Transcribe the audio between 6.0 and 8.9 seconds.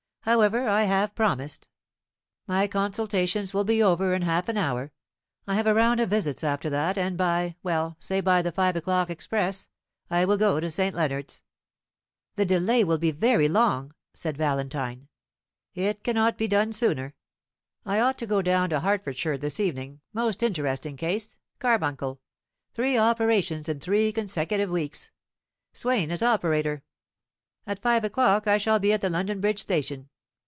visits after that, and by well, say by the five